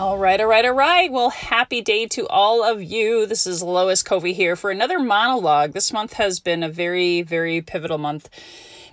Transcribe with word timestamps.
All 0.00 0.16
right, 0.16 0.40
all 0.40 0.46
right, 0.46 0.64
all 0.64 0.74
right. 0.74 1.10
Well, 1.10 1.30
happy 1.30 1.80
day 1.80 2.06
to 2.06 2.28
all 2.28 2.62
of 2.62 2.80
you. 2.80 3.26
This 3.26 3.48
is 3.48 3.64
Lois 3.64 4.00
Kofi 4.00 4.32
here 4.32 4.54
for 4.54 4.70
another 4.70 5.00
monologue. 5.00 5.72
This 5.72 5.92
month 5.92 6.12
has 6.12 6.38
been 6.38 6.62
a 6.62 6.68
very, 6.68 7.22
very 7.22 7.60
pivotal 7.60 7.98
month 7.98 8.30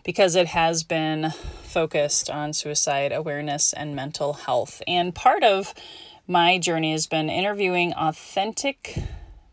because 0.03 0.35
it 0.35 0.47
has 0.47 0.81
been 0.81 1.29
focused 1.61 2.27
on 2.31 2.53
suicide 2.53 3.11
awareness 3.11 3.71
and 3.71 3.95
mental 3.95 4.33
health. 4.33 4.81
And 4.87 5.13
part 5.13 5.43
of 5.43 5.75
my 6.27 6.57
journey 6.57 6.93
has 6.93 7.05
been 7.05 7.29
interviewing 7.29 7.93
authentic 7.93 8.97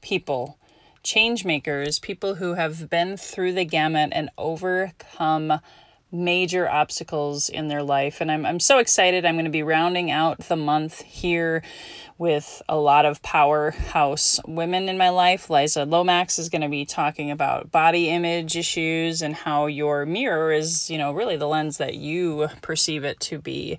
people, 0.01 0.57
change 1.03 1.45
makers, 1.45 1.99
people 1.99 2.37
who 2.37 2.55
have 2.55 2.89
been 2.89 3.19
through 3.19 3.53
the 3.53 3.67
gamut 3.67 4.09
and 4.15 4.31
overcome 4.39 5.61
major 6.13 6.69
obstacles 6.69 7.49
in 7.49 7.69
their 7.69 7.83
life. 7.83 8.21
And 8.21 8.31
I'm, 8.31 8.45
I'm 8.45 8.61
so 8.61 8.79
excited. 8.79 9.25
I'm 9.25 9.35
going 9.35 9.47
to 9.47 9.51
be 9.51 9.63
rounding 9.63 10.11
out 10.11 10.39
the 10.41 10.57
month 10.57 11.01
here 11.03 11.63
with 12.19 12.63
a 12.69 12.77
lot 12.77 13.05
of 13.05 13.21
powerhouse 13.23 14.39
women 14.47 14.89
in 14.89 14.97
my 14.97 15.09
life. 15.09 15.51
Liza 15.51 15.85
Lomax 15.85 16.39
is 16.39 16.49
going 16.49 16.63
to 16.63 16.69
be 16.69 16.85
talking 16.85 17.31
about 17.31 17.73
body 17.73 18.11
image 18.11 18.57
issues 18.57 19.23
and 19.23 19.35
how 19.35 19.67
your 19.67 20.07
mirror 20.07 20.53
is, 20.53 20.89
you 20.89 20.99
know, 20.99 21.13
really 21.13 21.37
the 21.37 21.49
lens 21.49 21.79
that 21.79 21.95
you 21.95 22.49
perceive 22.61 23.03
it 23.03 23.19
to 23.19 23.39
be. 23.39 23.79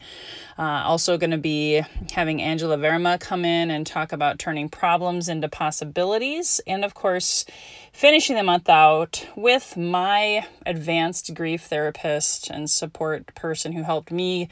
Uh, 0.57 0.83
also, 0.83 1.17
going 1.17 1.31
to 1.31 1.37
be 1.37 1.81
having 2.11 2.41
Angela 2.41 2.77
Verma 2.77 3.19
come 3.19 3.45
in 3.45 3.71
and 3.71 3.87
talk 3.87 4.11
about 4.11 4.39
turning 4.39 4.67
problems 4.67 5.29
into 5.29 5.47
possibilities. 5.47 6.59
And 6.67 6.83
of 6.83 6.93
course, 6.93 7.45
finishing 7.93 8.35
the 8.35 8.43
month 8.43 8.67
out 8.67 9.25
with 9.35 9.77
my 9.77 10.45
advanced 10.65 11.33
grief 11.35 11.65
therapist 11.65 12.49
and 12.49 12.69
support 12.69 13.33
person 13.35 13.71
who 13.71 13.83
helped 13.83 14.11
me 14.11 14.49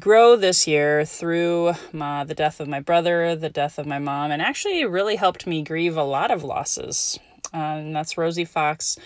grow 0.00 0.34
this 0.34 0.66
year 0.66 1.04
through 1.04 1.74
my, 1.92 2.24
the 2.24 2.34
death 2.34 2.60
of 2.60 2.66
my 2.66 2.80
brother, 2.80 3.36
the 3.36 3.50
death 3.50 3.78
of 3.78 3.86
my 3.86 3.98
mom, 3.98 4.30
and 4.30 4.40
actually 4.40 4.84
really 4.84 5.16
helped 5.16 5.46
me 5.46 5.62
grieve 5.62 5.96
a 5.96 6.02
lot 6.02 6.30
of 6.30 6.42
losses. 6.42 7.20
Uh, 7.52 7.56
and 7.56 7.94
that's 7.94 8.18
Rosie 8.18 8.44
Fox, 8.44 8.98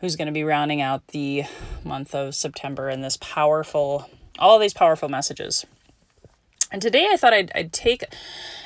who's 0.00 0.16
going 0.16 0.26
to 0.26 0.32
be 0.32 0.44
rounding 0.44 0.80
out 0.80 1.08
the 1.08 1.44
month 1.84 2.14
of 2.14 2.34
September 2.34 2.88
in 2.88 3.00
this 3.00 3.18
powerful, 3.20 4.08
all 4.38 4.58
these 4.58 4.74
powerful 4.74 5.08
messages. 5.08 5.66
And 6.72 6.82
today 6.82 7.08
I 7.12 7.16
thought 7.16 7.32
I'd, 7.32 7.52
I'd 7.54 7.72
take 7.72 8.04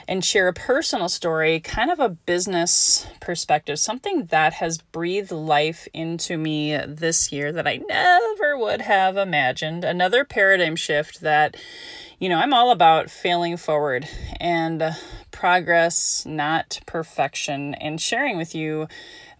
and 0.08 0.24
share 0.24 0.48
a 0.48 0.52
personal 0.52 1.08
story, 1.08 1.60
kind 1.60 1.90
of 1.90 2.00
a 2.00 2.08
business 2.08 3.06
perspective, 3.20 3.78
something 3.78 4.26
that 4.26 4.54
has 4.54 4.78
breathed 4.78 5.30
life 5.30 5.86
into 5.92 6.38
me 6.38 6.76
this 6.86 7.30
year 7.30 7.52
that 7.52 7.66
I 7.66 7.76
never 7.76 8.56
would 8.56 8.80
have 8.80 9.16
imagined. 9.16 9.84
Another 9.84 10.24
paradigm 10.24 10.76
shift 10.76 11.20
that, 11.20 11.56
you 12.18 12.28
know, 12.28 12.38
I'm 12.38 12.54
all 12.54 12.70
about 12.70 13.10
failing 13.10 13.56
forward 13.56 14.08
and 14.40 14.96
progress, 15.30 16.24
not 16.26 16.80
perfection, 16.86 17.74
and 17.74 18.00
sharing 18.00 18.36
with 18.36 18.54
you 18.54 18.88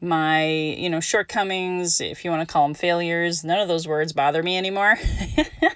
my 0.02 0.46
you 0.46 0.88
know 0.88 0.98
shortcomings 0.98 2.00
if 2.00 2.24
you 2.24 2.30
want 2.30 2.40
to 2.40 2.50
call 2.50 2.66
them 2.66 2.72
failures 2.72 3.44
none 3.44 3.58
of 3.58 3.68
those 3.68 3.86
words 3.86 4.14
bother 4.14 4.42
me 4.42 4.56
anymore 4.56 4.96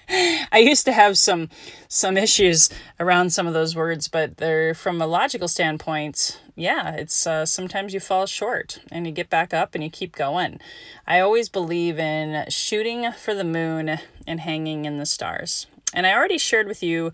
i 0.52 0.58
used 0.58 0.84
to 0.84 0.92
have 0.92 1.16
some 1.19 1.48
some 1.88 2.16
issues 2.16 2.70
around 3.00 3.30
some 3.30 3.47
of 3.47 3.54
those 3.54 3.75
words 3.75 4.08
but 4.08 4.36
they're 4.36 4.75
from 4.75 5.00
a 5.00 5.06
logical 5.06 5.48
standpoint 5.48 6.41
yeah 6.56 6.94
it's 6.94 7.26
uh, 7.26 7.44
sometimes 7.44 7.92
you 7.92 8.00
fall 8.00 8.26
short 8.26 8.80
and 8.91 9.06
you 9.06 9.12
get 9.12 9.30
back 9.30 9.52
up 9.52 9.75
and 9.75 9.82
you 9.82 9.91
keep 9.91 10.14
going 10.14 10.58
i 11.06 11.20
always 11.20 11.48
believe 11.48 11.98
in 11.98 12.44
shooting 12.48 13.10
for 13.12 13.34
the 13.34 13.44
moon 13.44 13.98
and 14.26 14.41
hanging 14.41 14.84
in 14.84 14.98
the 14.98 15.06
stars 15.06 15.66
and 15.92 16.06
i 16.06 16.12
already 16.12 16.38
shared 16.38 16.66
with 16.66 16.82
you 16.82 17.12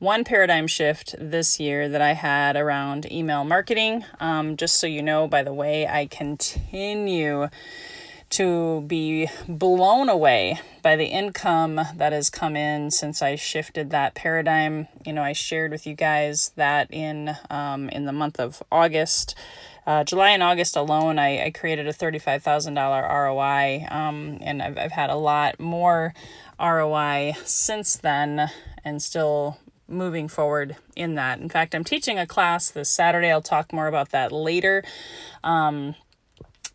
one 0.00 0.24
paradigm 0.24 0.66
shift 0.66 1.14
this 1.18 1.60
year 1.60 1.86
that 1.86 2.00
I 2.00 2.14
had 2.14 2.56
around 2.56 3.12
email 3.12 3.44
marketing. 3.44 4.02
Um, 4.18 4.56
just 4.56 4.78
so 4.78 4.86
you 4.86 5.02
know, 5.02 5.28
by 5.28 5.42
the 5.42 5.52
way, 5.52 5.86
I 5.86 6.06
continue 6.06 7.48
to 8.30 8.82
be 8.82 9.28
blown 9.48 10.08
away 10.08 10.60
by 10.82 10.96
the 10.96 11.06
income 11.06 11.80
that 11.96 12.12
has 12.12 12.30
come 12.30 12.56
in 12.56 12.90
since 12.90 13.22
I 13.22 13.34
shifted 13.34 13.90
that 13.90 14.14
paradigm. 14.14 14.88
You 15.04 15.12
know, 15.12 15.22
I 15.22 15.32
shared 15.32 15.72
with 15.72 15.86
you 15.86 15.94
guys 15.94 16.52
that 16.56 16.92
in 16.92 17.36
um, 17.50 17.88
in 17.88 18.04
the 18.04 18.12
month 18.12 18.38
of 18.38 18.62
August. 18.70 19.34
Uh, 19.86 20.04
July 20.04 20.30
and 20.30 20.42
August 20.42 20.76
alone, 20.76 21.18
I, 21.18 21.46
I 21.46 21.50
created 21.50 21.88
a 21.88 21.92
$35,000 21.92 22.76
ROI, 22.76 23.86
um, 23.90 24.38
and 24.42 24.62
I've, 24.62 24.78
I've 24.78 24.92
had 24.92 25.10
a 25.10 25.16
lot 25.16 25.58
more 25.58 26.14
ROI 26.60 27.34
since 27.44 27.96
then 27.96 28.50
and 28.84 29.02
still 29.02 29.58
moving 29.88 30.28
forward 30.28 30.76
in 30.94 31.14
that. 31.16 31.40
In 31.40 31.48
fact, 31.48 31.74
I'm 31.74 31.84
teaching 31.84 32.18
a 32.18 32.26
class 32.26 32.70
this 32.70 32.88
Saturday. 32.88 33.30
I'll 33.30 33.42
talk 33.42 33.72
more 33.72 33.88
about 33.88 34.10
that 34.10 34.30
later. 34.32 34.84
Um, 35.42 35.94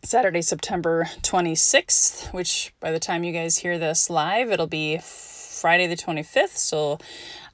Saturday, 0.02 0.42
September 0.42 1.08
26th, 1.22 2.32
which 2.32 2.72
by 2.80 2.92
the 2.92 3.00
time 3.00 3.24
you 3.24 3.32
guys 3.32 3.58
hear 3.58 3.78
this 3.78 4.08
live, 4.08 4.50
it'll 4.50 4.66
be 4.66 4.98
Friday 4.98 5.86
the 5.86 5.96
25th. 5.96 6.56
So 6.56 6.98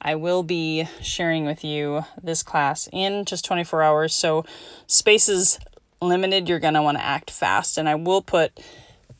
I 0.01 0.17
will 0.17 0.43
be 0.43 0.87
sharing 1.01 1.47
with 1.47 1.65
you 1.65 2.05
this 2.23 2.43
class 2.43 2.89
in 2.93 3.25
just 3.25 3.45
24 3.45 3.83
hours. 3.83 4.15
So 4.15 4.45
space 4.87 5.29
is 5.29 5.59
limited. 6.01 6.49
You're 6.49 6.59
going 6.59 6.75
to 6.75 6.83
want 6.83 6.99
to 6.99 7.05
act 7.05 7.31
fast. 7.31 7.79
And 7.79 7.89
I 7.89 7.95
will 7.95 8.21
put 8.21 8.61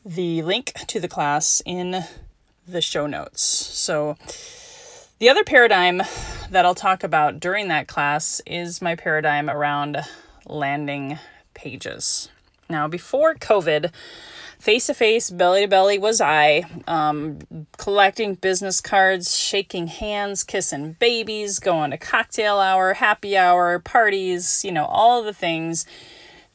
the 0.05 0.41
link 0.43 0.73
to 0.87 0.99
the 0.99 1.07
class 1.07 1.61
in 1.65 2.03
the 2.67 2.81
show 2.81 3.07
notes. 3.07 3.41
So 3.41 4.15
the 5.19 5.29
other 5.29 5.43
paradigm 5.43 6.03
that 6.51 6.65
I'll 6.65 6.75
talk 6.75 7.03
about 7.03 7.39
during 7.39 7.67
that 7.69 7.87
class 7.87 8.41
is 8.45 8.81
my 8.81 8.95
paradigm 8.95 9.49
around 9.49 9.97
landing 10.45 11.17
pages. 11.53 12.29
Now, 12.73 12.87
before 12.87 13.35
COVID, 13.35 13.91
face 14.57 14.87
to 14.87 14.95
face, 14.95 15.29
belly 15.29 15.61
to 15.61 15.67
belly 15.67 15.99
was 15.99 16.19
I, 16.19 16.63
um, 16.87 17.37
collecting 17.77 18.33
business 18.33 18.81
cards, 18.81 19.37
shaking 19.37 19.85
hands, 19.85 20.43
kissing 20.43 20.93
babies, 20.93 21.59
going 21.59 21.91
to 21.91 21.99
cocktail 21.99 22.57
hour, 22.57 22.95
happy 22.95 23.37
hour, 23.37 23.77
parties, 23.77 24.65
you 24.65 24.71
know, 24.71 24.85
all 24.85 25.21
the 25.21 25.33
things, 25.33 25.85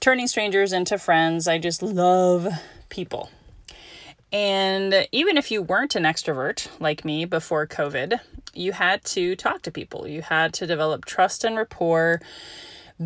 turning 0.01 0.27
strangers 0.27 0.73
into 0.73 0.99
friends. 0.99 1.47
I 1.47 1.59
just 1.59 1.85
love 1.85 2.49
people. 2.89 3.31
And 4.33 5.07
even 5.13 5.37
if 5.37 5.53
you 5.53 5.63
weren't 5.63 5.95
an 5.95 6.03
extrovert 6.03 6.69
like 6.81 7.05
me 7.05 7.27
before 7.27 7.65
COVID, 7.65 8.19
you 8.55 8.73
had 8.73 9.05
to 9.05 9.37
talk 9.37 9.63
to 9.63 9.71
people. 9.71 10.09
You 10.09 10.23
had 10.23 10.53
to 10.55 10.67
develop 10.67 11.05
trust 11.05 11.45
and 11.45 11.57
rapport, 11.57 12.21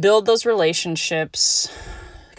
build 0.00 0.24
those 0.24 0.46
relationships, 0.46 1.68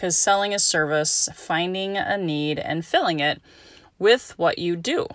because 0.04 0.18
selling 0.18 0.52
is 0.52 0.62
service, 0.62 1.30
finding 1.34 1.96
a 1.96 2.18
need 2.18 2.60
and 2.60 2.86
filling 2.86 3.22
it 3.22 3.42
with 3.98 4.38
what 4.38 4.60
you 4.60 4.76
do. 4.76 5.08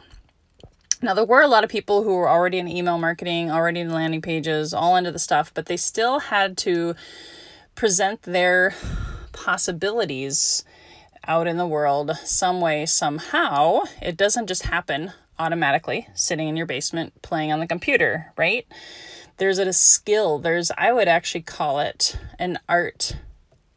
Now, 1.02 1.12
there 1.12 1.26
were 1.26 1.43
a 1.43 1.46
lot 1.46 1.62
of 1.62 1.69
people 1.69 2.05
who 2.05 2.14
were 2.14 2.26
already 2.26 2.56
in 2.56 2.67
email 2.69 2.96
marketing, 2.96 3.50
already 3.50 3.81
in 3.81 3.90
landing 3.90 4.23
pages, 4.23 4.73
all 4.73 4.96
into 4.96 5.12
the 5.12 5.19
stuff, 5.19 5.52
but 5.52 5.67
they 5.67 5.76
still 5.76 6.20
had 6.20 6.56
to 6.58 6.94
present 7.75 8.23
their 8.23 8.75
possibilities 9.32 10.64
out 11.26 11.46
in 11.46 11.58
the 11.58 11.67
world 11.67 12.17
some 12.25 12.62
way, 12.62 12.87
somehow. 12.87 13.82
It 14.00 14.17
doesn't 14.17 14.46
just 14.46 14.62
happen 14.62 15.12
automatically 15.38 16.08
sitting 16.14 16.49
in 16.49 16.56
your 16.56 16.64
basement 16.64 17.20
playing 17.20 17.52
on 17.52 17.61
the 17.61 17.67
computer, 17.67 18.32
right? 18.38 18.67
There's 19.37 19.58
a 19.58 19.70
skill, 19.75 20.38
there's, 20.38 20.70
I 20.79 20.94
would 20.94 21.08
actually 21.08 21.43
call 21.43 21.79
it 21.79 22.19
an 22.38 22.58
art 22.70 23.17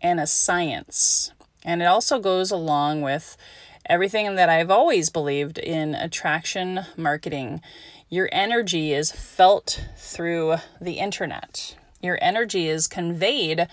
and 0.01 0.19
a 0.19 0.27
science. 0.27 1.31
And 1.63 1.81
it 1.81 1.85
also 1.85 2.19
goes 2.19 2.51
along 2.51 3.01
with 3.01 3.37
everything 3.85 4.35
that 4.35 4.49
I've 4.49 4.71
always 4.71 5.09
believed 5.09 5.57
in 5.57 5.95
attraction 5.95 6.81
marketing. 6.97 7.61
Your 8.09 8.29
energy 8.31 8.93
is 8.93 9.11
felt 9.11 9.85
through 9.97 10.55
the 10.79 10.93
internet. 10.93 11.75
Your 12.01 12.17
energy 12.21 12.67
is 12.67 12.87
conveyed 12.87 13.67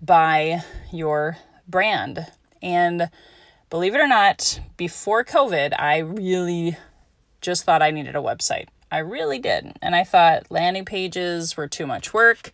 by 0.00 0.62
your 0.92 1.38
brand. 1.68 2.26
And 2.62 3.10
believe 3.70 3.94
it 3.94 4.00
or 4.00 4.08
not, 4.08 4.60
before 4.76 5.24
COVID, 5.24 5.78
I 5.78 5.98
really 5.98 6.76
just 7.40 7.64
thought 7.64 7.82
I 7.82 7.90
needed 7.90 8.16
a 8.16 8.20
website. 8.20 8.68
I 8.90 8.98
really 8.98 9.38
did. 9.38 9.76
And 9.82 9.94
I 9.94 10.04
thought 10.04 10.50
landing 10.50 10.84
pages 10.84 11.56
were 11.56 11.66
too 11.66 11.86
much 11.86 12.14
work. 12.14 12.52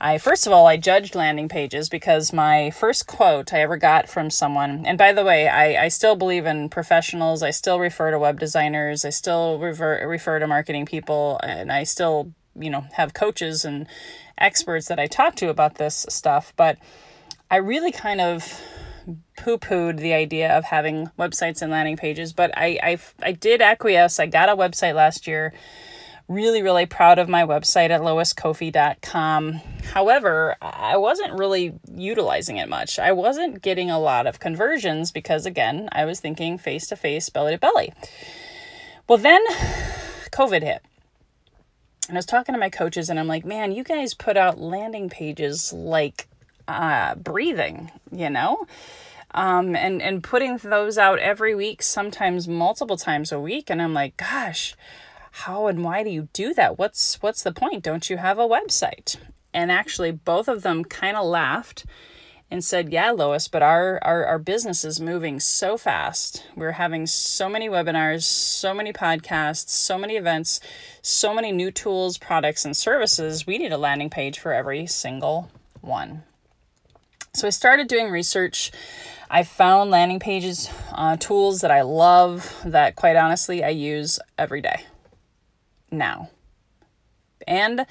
I 0.00 0.18
first 0.18 0.48
of 0.48 0.52
all 0.52 0.66
I 0.66 0.76
judged 0.76 1.14
landing 1.14 1.48
pages 1.48 1.88
because 1.88 2.32
my 2.32 2.70
first 2.70 3.06
quote 3.06 3.52
I 3.52 3.60
ever 3.60 3.76
got 3.76 4.08
from 4.08 4.30
someone, 4.30 4.84
and 4.84 4.98
by 4.98 5.12
the 5.12 5.24
way, 5.24 5.46
I, 5.48 5.84
I 5.84 5.88
still 5.88 6.16
believe 6.16 6.44
in 6.44 6.68
professionals. 6.68 7.40
I 7.40 7.50
still 7.50 7.78
refer 7.78 8.10
to 8.10 8.18
web 8.18 8.40
designers. 8.40 9.04
I 9.04 9.10
still 9.10 9.60
refer 9.60 10.04
refer 10.08 10.40
to 10.40 10.48
marketing 10.48 10.86
people, 10.86 11.38
and 11.44 11.70
I 11.70 11.84
still 11.84 12.32
you 12.56 12.68
know 12.68 12.84
have 12.94 13.14
coaches 13.14 13.64
and 13.64 13.86
experts 14.36 14.88
that 14.88 14.98
I 14.98 15.06
talk 15.06 15.36
to 15.36 15.50
about 15.50 15.76
this 15.76 16.04
stuff. 16.08 16.52
But 16.56 16.78
I 17.48 17.56
really 17.56 17.92
kind 17.92 18.20
of 18.20 18.60
poo 19.42 19.58
pooed 19.58 19.98
the 19.98 20.12
idea 20.12 20.56
of 20.56 20.64
having 20.64 21.08
websites 21.18 21.62
and 21.62 21.70
landing 21.70 21.96
pages, 21.96 22.32
but 22.32 22.56
I, 22.56 22.78
I, 22.82 22.98
I 23.22 23.32
did 23.32 23.60
acquiesce. 23.60 24.20
I 24.20 24.26
got 24.26 24.48
a 24.48 24.56
website 24.56 24.94
last 24.94 25.26
year 25.26 25.52
really, 26.28 26.62
really 26.62 26.86
proud 26.86 27.18
of 27.18 27.28
my 27.28 27.44
website 27.44 27.90
at 27.90 28.00
loiskofi.com. 28.00 29.60
However, 29.92 30.56
I 30.62 30.96
wasn't 30.96 31.34
really 31.34 31.74
utilizing 31.94 32.56
it 32.56 32.68
much. 32.68 32.98
I 32.98 33.12
wasn't 33.12 33.62
getting 33.62 33.90
a 33.90 33.98
lot 33.98 34.26
of 34.26 34.40
conversions 34.40 35.12
because, 35.12 35.46
again, 35.46 35.88
I 35.92 36.04
was 36.04 36.20
thinking 36.20 36.58
face 36.58 36.86
to 36.88 36.96
face, 36.96 37.28
belly 37.28 37.52
to 37.52 37.58
belly. 37.58 37.92
Well, 39.08 39.18
then 39.18 39.42
COVID 40.30 40.62
hit. 40.62 40.82
And 42.08 42.16
I 42.16 42.18
was 42.18 42.26
talking 42.26 42.54
to 42.54 42.58
my 42.58 42.70
coaches, 42.70 43.08
and 43.08 43.18
I'm 43.18 43.28
like, 43.28 43.44
man, 43.44 43.72
you 43.72 43.84
guys 43.84 44.14
put 44.14 44.36
out 44.36 44.60
landing 44.60 45.08
pages 45.08 45.72
like 45.72 46.28
uh, 46.66 47.14
breathing, 47.16 47.90
you 48.10 48.30
know? 48.30 48.66
Um, 49.34 49.74
and, 49.74 50.02
and 50.02 50.22
putting 50.22 50.58
those 50.58 50.98
out 50.98 51.18
every 51.18 51.54
week, 51.54 51.82
sometimes 51.82 52.46
multiple 52.46 52.98
times 52.98 53.32
a 53.32 53.40
week. 53.40 53.70
And 53.70 53.80
I'm 53.80 53.94
like, 53.94 54.16
gosh, 54.16 54.76
how 55.32 55.66
and 55.66 55.82
why 55.82 56.02
do 56.02 56.10
you 56.10 56.28
do 56.32 56.52
that? 56.54 56.78
What's 56.78 57.20
what's 57.22 57.42
the 57.42 57.52
point? 57.52 57.82
Don't 57.82 58.10
you 58.10 58.18
have 58.18 58.38
a 58.38 58.46
website? 58.46 59.16
And 59.54 59.72
actually 59.72 60.12
both 60.12 60.48
of 60.48 60.62
them 60.62 60.84
kind 60.84 61.16
of 61.16 61.24
laughed 61.24 61.86
and 62.50 62.62
said, 62.62 62.92
"Yeah, 62.92 63.12
Lois, 63.12 63.48
but 63.48 63.62
our, 63.62 63.98
our 64.02 64.26
our 64.26 64.38
business 64.38 64.84
is 64.84 65.00
moving 65.00 65.40
so 65.40 65.78
fast. 65.78 66.44
We're 66.54 66.72
having 66.72 67.06
so 67.06 67.48
many 67.48 67.70
webinars, 67.70 68.24
so 68.24 68.74
many 68.74 68.92
podcasts, 68.92 69.70
so 69.70 69.96
many 69.96 70.16
events, 70.16 70.60
so 71.00 71.32
many 71.32 71.50
new 71.50 71.70
tools, 71.70 72.18
products 72.18 72.66
and 72.66 72.76
services. 72.76 73.46
We 73.46 73.56
need 73.56 73.72
a 73.72 73.78
landing 73.78 74.10
page 74.10 74.38
for 74.38 74.52
every 74.52 74.86
single 74.86 75.50
one." 75.80 76.24
So 77.34 77.46
I 77.46 77.50
started 77.50 77.88
doing 77.88 78.10
research. 78.10 78.70
I 79.30 79.42
found 79.42 79.90
landing 79.90 80.20
pages, 80.20 80.68
uh, 80.92 81.16
tools 81.16 81.62
that 81.62 81.70
I 81.70 81.80
love 81.80 82.60
that 82.62 82.94
quite 82.94 83.16
honestly 83.16 83.64
I 83.64 83.70
use 83.70 84.20
every 84.36 84.60
day 84.60 84.84
now. 85.90 86.28
And 87.48 87.86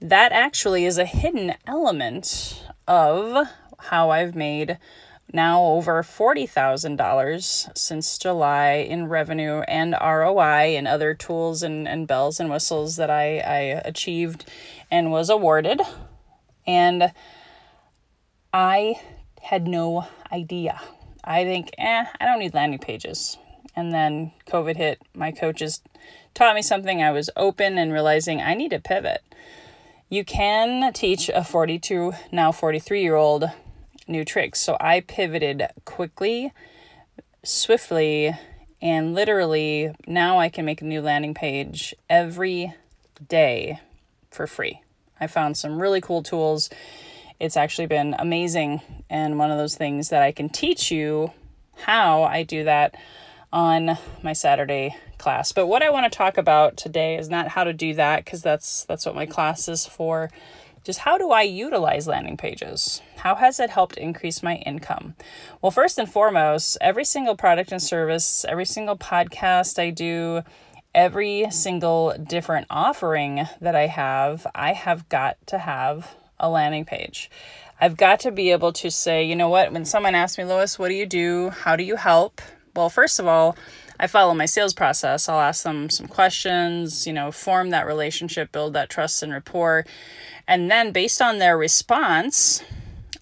that 0.00 0.32
actually 0.32 0.86
is 0.86 0.96
a 0.96 1.04
hidden 1.04 1.52
element 1.66 2.64
of 2.88 3.46
how 3.78 4.08
I've 4.08 4.34
made 4.34 4.78
now 5.34 5.62
over 5.62 6.02
$40,000 6.02 7.76
since 7.76 8.16
July 8.16 8.86
in 8.88 9.06
revenue 9.06 9.60
and 9.68 9.94
ROI 10.00 10.76
and 10.78 10.88
other 10.88 11.12
tools 11.12 11.62
and, 11.62 11.86
and 11.86 12.06
bells 12.06 12.40
and 12.40 12.50
whistles 12.50 12.96
that 12.96 13.10
I, 13.10 13.38
I 13.40 13.82
achieved 13.84 14.48
and 14.90 15.12
was 15.12 15.28
awarded. 15.28 15.82
And 16.66 17.12
I 18.52 18.96
had 19.40 19.66
no 19.66 20.06
idea. 20.30 20.80
I 21.24 21.44
think, 21.44 21.70
eh, 21.78 22.04
I 22.20 22.24
don't 22.24 22.38
need 22.38 22.54
landing 22.54 22.78
pages. 22.78 23.38
And 23.74 23.92
then 23.92 24.32
COVID 24.46 24.76
hit. 24.76 25.00
My 25.14 25.32
coaches 25.32 25.82
taught 26.34 26.54
me 26.54 26.62
something. 26.62 27.02
I 27.02 27.10
was 27.10 27.30
open 27.36 27.78
and 27.78 27.92
realizing 27.92 28.40
I 28.40 28.54
need 28.54 28.70
to 28.70 28.80
pivot. 28.80 29.22
You 30.08 30.24
can 30.24 30.92
teach 30.92 31.30
a 31.30 31.42
42, 31.42 32.12
now 32.30 32.52
43 32.52 33.00
year 33.00 33.16
old 33.16 33.50
new 34.06 34.24
tricks. 34.24 34.60
So 34.60 34.76
I 34.80 35.00
pivoted 35.00 35.68
quickly, 35.84 36.52
swiftly, 37.42 38.36
and 38.82 39.14
literally 39.14 39.94
now 40.06 40.38
I 40.38 40.48
can 40.48 40.64
make 40.64 40.82
a 40.82 40.84
new 40.84 41.00
landing 41.00 41.34
page 41.34 41.94
every 42.10 42.74
day 43.26 43.80
for 44.30 44.46
free. 44.46 44.82
I 45.20 45.28
found 45.28 45.56
some 45.56 45.80
really 45.80 46.00
cool 46.00 46.22
tools. 46.22 46.68
It's 47.42 47.56
actually 47.56 47.88
been 47.88 48.14
amazing 48.20 48.82
and 49.10 49.36
one 49.36 49.50
of 49.50 49.58
those 49.58 49.74
things 49.74 50.10
that 50.10 50.22
I 50.22 50.30
can 50.30 50.48
teach 50.48 50.92
you 50.92 51.32
how 51.74 52.22
I 52.22 52.44
do 52.44 52.62
that 52.62 52.94
on 53.52 53.98
my 54.22 54.32
Saturday 54.32 54.96
class. 55.18 55.50
But 55.50 55.66
what 55.66 55.82
I 55.82 55.90
want 55.90 56.10
to 56.10 56.16
talk 56.16 56.38
about 56.38 56.76
today 56.76 57.18
is 57.18 57.28
not 57.28 57.48
how 57.48 57.64
to 57.64 57.72
do 57.72 57.94
that 57.94 58.24
because 58.24 58.42
that's 58.42 58.84
that's 58.84 59.04
what 59.04 59.16
my 59.16 59.26
class 59.26 59.66
is 59.66 59.84
for. 59.84 60.30
Just 60.84 61.00
how 61.00 61.18
do 61.18 61.32
I 61.32 61.42
utilize 61.42 62.06
landing 62.06 62.36
pages? 62.36 63.02
How 63.16 63.34
has 63.34 63.58
it 63.58 63.70
helped 63.70 63.96
increase 63.96 64.40
my 64.44 64.58
income? 64.58 65.16
Well, 65.60 65.72
first 65.72 65.98
and 65.98 66.08
foremost, 66.08 66.78
every 66.80 67.04
single 67.04 67.34
product 67.34 67.72
and 67.72 67.82
service, 67.82 68.44
every 68.48 68.66
single 68.66 68.96
podcast 68.96 69.80
I 69.80 69.90
do, 69.90 70.42
every 70.94 71.48
single 71.50 72.14
different 72.16 72.68
offering 72.70 73.48
that 73.60 73.74
I 73.74 73.88
have, 73.88 74.46
I 74.54 74.74
have 74.74 75.08
got 75.08 75.44
to 75.48 75.58
have 75.58 76.14
a 76.42 76.50
landing 76.50 76.84
page. 76.84 77.30
I've 77.80 77.96
got 77.96 78.20
to 78.20 78.30
be 78.30 78.50
able 78.50 78.72
to 78.74 78.90
say, 78.90 79.24
you 79.24 79.34
know 79.34 79.48
what, 79.48 79.72
when 79.72 79.84
someone 79.84 80.14
asks 80.14 80.36
me, 80.36 80.44
Lois, 80.44 80.78
what 80.78 80.88
do 80.88 80.94
you 80.94 81.06
do? 81.06 81.50
How 81.50 81.76
do 81.76 81.82
you 81.82 81.96
help? 81.96 82.42
Well, 82.76 82.90
first 82.90 83.18
of 83.18 83.26
all, 83.26 83.56
I 83.98 84.06
follow 84.06 84.34
my 84.34 84.46
sales 84.46 84.74
process. 84.74 85.28
I'll 85.28 85.40
ask 85.40 85.62
them 85.62 85.88
some 85.88 86.08
questions, 86.08 87.06
you 87.06 87.12
know, 87.12 87.30
form 87.30 87.70
that 87.70 87.86
relationship, 87.86 88.52
build 88.52 88.72
that 88.74 88.90
trust 88.90 89.22
and 89.22 89.32
rapport. 89.32 89.86
And 90.46 90.70
then 90.70 90.92
based 90.92 91.22
on 91.22 91.38
their 91.38 91.56
response, 91.56 92.62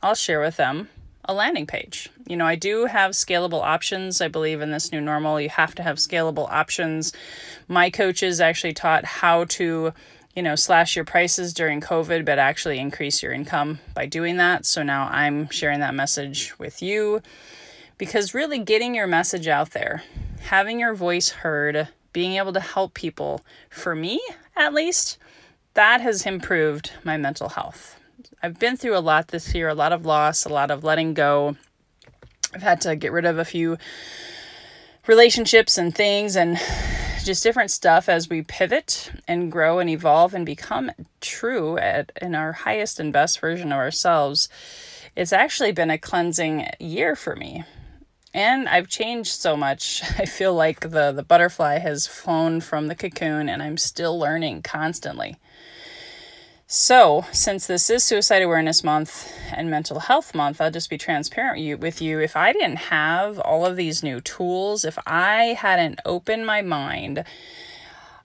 I'll 0.03 0.15
share 0.15 0.41
with 0.41 0.57
them 0.57 0.89
a 1.27 1.35
landing 1.35 1.67
page. 1.67 2.09
You 2.27 2.37
know, 2.37 2.47
I 2.47 2.55
do 2.55 2.87
have 2.87 3.13
scalable 3.13 3.63
options. 3.63 4.21
I 4.21 4.29
believe 4.29 4.61
in 4.61 4.71
this 4.71 4.91
new 4.91 5.01
normal, 5.01 5.41
you 5.41 5.49
have 5.49 5.75
to 5.77 5.83
have 5.83 5.97
scalable 5.99 6.51
options. 6.51 7.13
My 7.69 7.91
coaches 7.91 8.41
actually 8.41 8.73
taught 8.73 9.05
how 9.05 9.45
to, 9.45 9.93
you 10.35 10.43
know, 10.43 10.55
slash 10.55 10.97
your 10.97 11.05
prices 11.05 11.53
during 11.53 11.81
COVID, 11.81 12.25
but 12.25 12.39
actually 12.39 12.79
increase 12.79 13.23
your 13.23 13.33
income 13.33 13.81
by 13.95 14.07
doing 14.07 14.37
that. 14.37 14.65
So 14.65 14.83
now 14.83 15.09
I'm 15.11 15.49
sharing 15.51 15.81
that 15.81 15.95
message 15.95 16.59
with 16.59 16.83
you 16.83 17.21
because 17.99 18.35
really 18.35 18.59
getting 18.59 18.95
your 18.95 19.07
message 19.07 19.49
out 19.49 19.71
there, 19.71 20.03
having 20.41 20.81
your 20.81 20.95
voice 20.95 21.31
heard, 21.31 21.89
being 22.13 22.37
able 22.37 22.53
to 22.53 22.61
help 22.61 22.95
people, 22.95 23.43
for 23.69 23.95
me 23.95 24.21
at 24.57 24.73
least, 24.73 25.19
that 25.75 26.01
has 26.01 26.27
improved 26.27 26.93
my 27.05 27.17
mental 27.17 27.51
health. 27.51 27.99
I've 28.43 28.59
been 28.59 28.77
through 28.77 28.97
a 28.97 29.01
lot 29.01 29.29
this 29.29 29.55
year, 29.55 29.69
a 29.69 29.75
lot 29.75 29.93
of 29.93 30.07
loss, 30.07 30.45
a 30.45 30.49
lot 30.49 30.71
of 30.71 30.83
letting 30.85 31.15
go. 31.15 31.57
I've 32.55 32.63
had 32.63 32.81
to 32.83 32.97
get 32.97 33.13
rid 33.13 33.25
of 33.25 33.39
a 33.39 33.45
few 33.45 33.79
relationships 35.07 35.77
and 35.77 35.95
things 35.95 36.37
and 36.37 36.59
just 37.25 37.43
different 37.43 37.71
stuff 37.71 38.09
as 38.09 38.29
we 38.29 38.43
pivot 38.43 39.11
and 39.29 39.53
grow 39.53 39.79
and 39.79 39.91
evolve 39.91 40.35
and 40.35 40.47
become 40.47 40.91
true 41.21 41.79
at 41.79 42.13
in 42.21 42.35
our 42.35 42.53
highest 42.53 43.01
and 43.01 43.13
best 43.13 43.41
version 43.41 43.73
of 43.73 43.79
ourselves. 43.79 44.49
It's 45.17 45.33
actually 45.33 45.73
been 45.73 45.91
a 45.91 45.99
cleansing 45.99 46.69
year 46.79 47.17
for 47.17 47.37
me 47.37 47.65
and 48.33 48.69
I've 48.69 48.89
changed 48.89 49.41
so 49.41 49.57
much. 49.57 50.03
I 50.19 50.25
feel 50.25 50.55
like 50.55 50.81
the 50.81 51.13
the 51.13 51.23
butterfly 51.23 51.79
has 51.79 52.07
flown 52.07 52.61
from 52.61 52.87
the 52.87 52.95
cocoon 52.95 53.49
and 53.49 53.63
I'm 53.63 53.77
still 53.77 54.19
learning 54.19 54.63
constantly. 54.63 55.37
So, 56.73 57.27
since 57.33 57.67
this 57.67 57.91
is 57.91 58.05
Suicide 58.05 58.43
Awareness 58.43 58.85
Month 58.85 59.29
and 59.53 59.69
Mental 59.69 59.99
Health 59.99 60.37
Month, 60.37 60.61
I'll 60.61 60.71
just 60.71 60.89
be 60.89 60.97
transparent 60.97 61.81
with 61.81 62.01
you. 62.01 62.21
If 62.21 62.37
I 62.37 62.53
didn't 62.53 62.77
have 62.77 63.41
all 63.41 63.67
of 63.67 63.75
these 63.75 64.05
new 64.05 64.21
tools, 64.21 64.85
if 64.85 64.97
I 65.05 65.57
hadn't 65.59 65.99
opened 66.05 66.47
my 66.47 66.63
mind, 66.63 67.25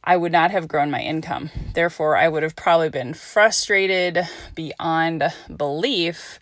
I 0.03 0.15
would 0.15 0.31
not 0.31 0.51
have 0.51 0.67
grown 0.67 0.91
my 0.91 1.01
income. 1.01 1.49
Therefore, 1.73 2.17
I 2.17 2.27
would 2.27 2.43
have 2.43 2.55
probably 2.55 2.89
been 2.89 3.15
frustrated 3.15 4.27
beyond 4.53 5.33
belief 5.57 6.39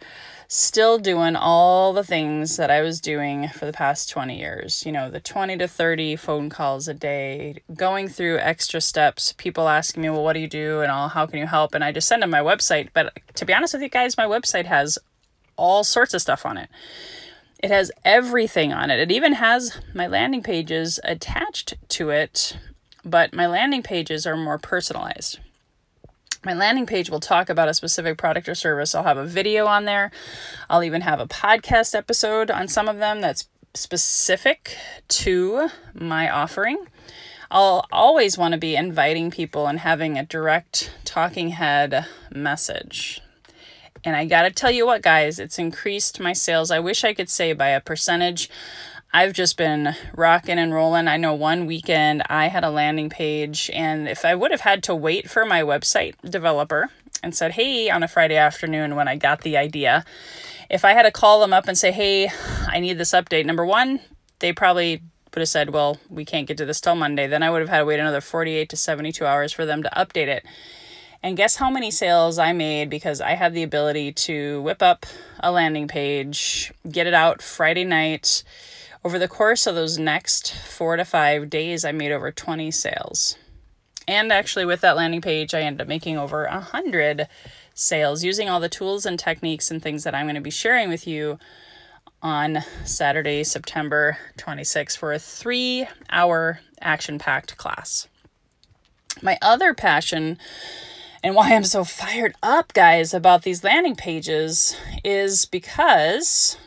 still 0.53 0.99
doing 0.99 1.35
all 1.35 1.93
the 1.93 2.03
things 2.03 2.57
that 2.57 2.69
I 2.69 2.81
was 2.81 3.01
doing 3.01 3.49
for 3.49 3.65
the 3.65 3.73
past 3.73 4.11
20 4.11 4.37
years. 4.37 4.85
You 4.85 4.91
know, 4.91 5.09
the 5.09 5.19
20 5.19 5.57
to 5.57 5.67
30 5.67 6.15
phone 6.15 6.51
calls 6.51 6.87
a 6.87 6.93
day, 6.93 7.63
going 7.73 8.07
through 8.07 8.37
extra 8.37 8.79
steps, 8.79 9.33
people 9.33 9.67
asking 9.67 10.03
me, 10.03 10.11
well, 10.11 10.23
what 10.23 10.33
do 10.33 10.39
you 10.39 10.47
do? 10.47 10.81
And 10.81 10.91
all, 10.91 11.09
how 11.09 11.25
can 11.25 11.39
you 11.39 11.47
help? 11.47 11.73
And 11.73 11.83
I 11.83 11.91
just 11.91 12.07
send 12.07 12.21
them 12.21 12.29
my 12.29 12.41
website. 12.41 12.89
But 12.93 13.17
to 13.33 13.45
be 13.45 13.53
honest 13.53 13.73
with 13.73 13.81
you 13.81 13.89
guys, 13.89 14.15
my 14.15 14.25
website 14.25 14.65
has 14.65 14.99
all 15.55 15.83
sorts 15.83 16.13
of 16.13 16.21
stuff 16.21 16.45
on 16.45 16.57
it. 16.57 16.69
It 17.57 17.71
has 17.71 17.91
everything 18.05 18.71
on 18.71 18.91
it. 18.91 18.99
It 18.99 19.11
even 19.11 19.33
has 19.33 19.81
my 19.95 20.05
landing 20.05 20.43
pages 20.43 20.99
attached 21.03 21.73
to 21.89 22.11
it, 22.11 22.57
but 23.03 23.33
my 23.33 23.47
landing 23.47 23.81
pages 23.81 24.27
are 24.27 24.37
more 24.37 24.59
personalized. 24.59 25.39
My 26.45 26.53
landing 26.53 26.85
page 26.85 27.09
will 27.09 27.21
talk 27.21 27.49
about 27.49 27.69
a 27.69 27.73
specific 27.73 28.17
product 28.17 28.49
or 28.49 28.55
service. 28.55 28.93
I'll 28.93 29.03
have 29.03 29.17
a 29.17 29.25
video 29.25 29.65
on 29.65 29.85
there. 29.85 30.11
I'll 30.69 30.83
even 30.83 31.01
have 31.01 31.21
a 31.21 31.27
podcast 31.27 31.95
episode 31.95 32.51
on 32.51 32.67
some 32.67 32.89
of 32.89 32.97
them 32.97 33.21
that's 33.21 33.47
specific 33.73 34.75
to 35.07 35.69
my 35.93 36.29
offering. 36.29 36.85
I'll 37.49 37.85
always 37.91 38.37
want 38.37 38.53
to 38.53 38.57
be 38.57 38.75
inviting 38.75 39.31
people 39.31 39.67
and 39.67 39.79
having 39.79 40.17
a 40.17 40.25
direct 40.25 40.91
talking 41.05 41.49
head 41.49 42.07
message. 42.29 43.21
And 44.03 44.15
I 44.15 44.25
got 44.25 44.41
to 44.41 44.51
tell 44.51 44.71
you 44.71 44.85
what, 44.85 45.01
guys, 45.01 45.39
it's 45.39 45.57
increased 45.57 46.19
my 46.19 46.33
sales. 46.33 46.71
I 46.71 46.79
wish 46.79 47.05
I 47.05 47.13
could 47.13 47.29
say 47.29 47.53
by 47.53 47.69
a 47.69 47.79
percentage. 47.79 48.49
I've 49.15 49.33
just 49.33 49.57
been 49.57 49.93
rocking 50.15 50.57
and 50.57 50.73
rolling. 50.73 51.07
I 51.07 51.17
know 51.17 51.35
one 51.35 51.67
weekend 51.67 52.23
I 52.31 52.47
had 52.47 52.63
a 52.63 52.71
landing 52.71 53.11
page, 53.11 53.69
and 53.71 54.09
if 54.09 54.25
I 54.25 54.33
would 54.33 54.49
have 54.49 54.61
had 54.61 54.81
to 54.83 54.95
wait 54.95 55.29
for 55.29 55.45
my 55.45 55.61
website 55.61 56.15
developer 56.27 56.89
and 57.21 57.35
said, 57.35 57.51
Hey, 57.51 57.91
on 57.91 58.01
a 58.01 58.07
Friday 58.07 58.37
afternoon 58.37 58.95
when 58.95 59.07
I 59.07 59.15
got 59.17 59.41
the 59.41 59.55
idea, 59.55 60.03
if 60.67 60.83
I 60.83 60.93
had 60.93 61.03
to 61.03 61.11
call 61.11 61.41
them 61.41 61.53
up 61.53 61.67
and 61.67 61.77
say, 61.77 61.91
Hey, 61.91 62.31
I 62.67 62.79
need 62.79 62.97
this 62.97 63.11
update, 63.11 63.45
number 63.45 63.63
one, 63.63 63.99
they 64.39 64.51
probably 64.51 65.03
would 65.31 65.41
have 65.41 65.47
said, 65.47 65.69
Well, 65.69 65.99
we 66.09 66.25
can't 66.25 66.47
get 66.47 66.57
to 66.57 66.65
this 66.65 66.81
till 66.81 66.95
Monday. 66.95 67.27
Then 67.27 67.43
I 67.43 67.51
would 67.51 67.61
have 67.61 67.69
had 67.69 67.79
to 67.79 67.85
wait 67.85 67.99
another 67.99 68.19
48 68.19 68.67
to 68.69 68.75
72 68.75 69.23
hours 69.23 69.53
for 69.53 69.63
them 69.63 69.83
to 69.83 69.91
update 69.95 70.27
it. 70.27 70.43
And 71.21 71.37
guess 71.37 71.57
how 71.57 71.69
many 71.69 71.91
sales 71.91 72.39
I 72.39 72.51
made 72.51 72.89
because 72.89 73.21
I 73.21 73.35
had 73.35 73.53
the 73.53 73.61
ability 73.61 74.13
to 74.13 74.59
whip 74.63 74.81
up 74.81 75.05
a 75.39 75.51
landing 75.51 75.87
page, 75.87 76.73
get 76.89 77.05
it 77.05 77.13
out 77.13 77.43
Friday 77.43 77.83
night. 77.85 78.43
Over 79.05 79.19
the 79.19 79.27
course 79.27 79.67
of 79.67 79.75
those 79.75 79.97
next 79.97 80.53
four 80.53 80.95
to 80.95 81.03
five 81.03 81.49
days, 81.49 81.83
I 81.83 81.91
made 81.91 82.13
over 82.13 82.31
20 82.31 82.71
sales. 82.71 83.37
And 84.07 84.31
actually, 84.31 84.65
with 84.65 84.81
that 84.81 84.95
landing 84.95 85.21
page, 85.21 85.53
I 85.53 85.61
ended 85.61 85.81
up 85.81 85.87
making 85.87 86.17
over 86.17 86.45
a 86.45 86.53
100 86.53 87.27
sales 87.73 88.23
using 88.23 88.47
all 88.47 88.61
the 88.61 88.69
tools 88.69 89.05
and 89.05 89.19
techniques 89.19 89.69
and 89.69 89.81
things 89.81 90.05
that 90.05 90.15
I'm 90.15 90.25
going 90.25 90.35
to 90.35 90.41
be 90.41 90.49
sharing 90.49 90.87
with 90.87 91.05
you 91.05 91.37
on 92.21 92.63
Saturday, 92.85 93.43
September 93.43 94.17
26th 94.37 94.97
for 94.97 95.11
a 95.11 95.19
three 95.19 95.85
hour 96.09 96.61
action 96.81 97.19
packed 97.19 97.57
class. 97.57 98.07
My 99.21 99.37
other 99.41 99.73
passion 99.73 100.37
and 101.21 101.35
why 101.35 101.53
I'm 101.53 101.63
so 101.63 101.83
fired 101.83 102.35
up, 102.43 102.73
guys, 102.73 103.13
about 103.13 103.43
these 103.43 103.63
landing 103.63 103.95
pages 103.95 104.75
is 105.03 105.45
because 105.45 106.57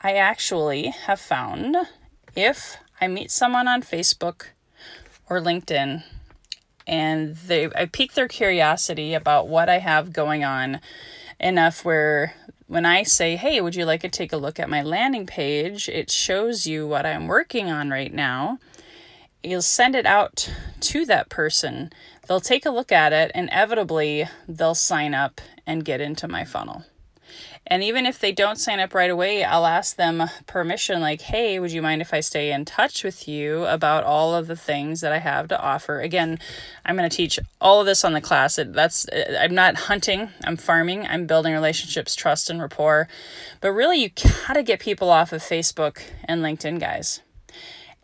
I 0.00 0.14
actually 0.14 0.88
have 0.88 1.20
found 1.20 1.76
if 2.36 2.76
I 3.00 3.08
meet 3.08 3.30
someone 3.30 3.66
on 3.66 3.82
Facebook 3.82 4.46
or 5.28 5.40
LinkedIn 5.40 6.04
and 6.86 7.36
they 7.36 7.66
I 7.74 7.86
pique 7.86 8.14
their 8.14 8.28
curiosity 8.28 9.14
about 9.14 9.48
what 9.48 9.68
I 9.68 9.78
have 9.78 10.12
going 10.12 10.44
on 10.44 10.80
enough 11.40 11.84
where 11.84 12.34
when 12.66 12.86
I 12.86 13.02
say, 13.02 13.36
"Hey, 13.36 13.60
would 13.60 13.74
you 13.74 13.84
like 13.84 14.02
to 14.02 14.08
take 14.08 14.32
a 14.32 14.36
look 14.36 14.60
at 14.60 14.70
my 14.70 14.82
landing 14.82 15.26
page?" 15.26 15.88
it 15.88 16.10
shows 16.10 16.66
you 16.66 16.86
what 16.86 17.04
I'm 17.04 17.26
working 17.26 17.70
on 17.70 17.90
right 17.90 18.12
now. 18.12 18.58
You'll 19.42 19.62
send 19.62 19.94
it 19.94 20.06
out 20.06 20.50
to 20.80 21.04
that 21.06 21.28
person 21.28 21.90
they'll 22.28 22.40
take 22.40 22.66
a 22.66 22.70
look 22.70 22.92
at 22.92 23.12
it, 23.12 23.32
inevitably, 23.34 24.28
they'll 24.46 24.74
sign 24.74 25.14
up 25.14 25.40
and 25.66 25.84
get 25.84 26.00
into 26.00 26.28
my 26.28 26.44
funnel. 26.44 26.84
And 27.70 27.84
even 27.84 28.06
if 28.06 28.18
they 28.18 28.32
don't 28.32 28.58
sign 28.58 28.80
up 28.80 28.94
right 28.94 29.10
away, 29.10 29.44
I'll 29.44 29.66
ask 29.66 29.96
them 29.96 30.24
permission 30.46 31.02
like, 31.02 31.20
hey, 31.20 31.58
would 31.58 31.70
you 31.70 31.82
mind 31.82 32.00
if 32.00 32.14
I 32.14 32.20
stay 32.20 32.50
in 32.50 32.64
touch 32.64 33.04
with 33.04 33.28
you 33.28 33.66
about 33.66 34.04
all 34.04 34.34
of 34.34 34.46
the 34.46 34.56
things 34.56 35.02
that 35.02 35.12
I 35.12 35.18
have 35.18 35.48
to 35.48 35.60
offer? 35.60 36.00
Again, 36.00 36.38
I'm 36.86 36.96
going 36.96 37.08
to 37.08 37.14
teach 37.14 37.38
all 37.60 37.80
of 37.80 37.86
this 37.86 38.06
on 38.06 38.14
the 38.14 38.22
class. 38.22 38.58
That's 38.58 39.06
uh, 39.10 39.38
I'm 39.38 39.54
not 39.54 39.76
hunting, 39.76 40.30
I'm 40.44 40.56
farming, 40.56 41.06
I'm 41.06 41.26
building 41.26 41.52
relationships, 41.52 42.14
trust 42.14 42.48
and 42.48 42.58
rapport. 42.58 43.06
But 43.60 43.72
really 43.72 43.98
you 43.98 44.10
got 44.46 44.54
to 44.54 44.62
get 44.62 44.80
people 44.80 45.10
off 45.10 45.34
of 45.34 45.42
Facebook 45.42 46.00
and 46.24 46.42
LinkedIn, 46.42 46.80
guys. 46.80 47.20